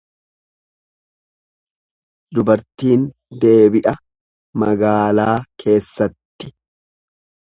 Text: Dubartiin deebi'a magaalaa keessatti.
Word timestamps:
Dubartiin 2.37 3.03
deebi'a 3.43 3.93
magaalaa 4.63 5.35
keessatti. 5.65 6.53